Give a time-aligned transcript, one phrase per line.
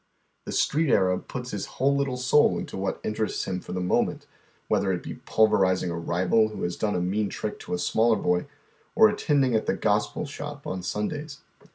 [0.47, 4.25] The Street Arab puts liis whole little soul into what interests him for the moment,
[4.67, 8.15] wliether it be pulverizing a rival wlio has done a mean trick to a smaller
[8.17, 8.47] boy,
[8.95, 11.41] or attending at the "gospel shop" on Sundays.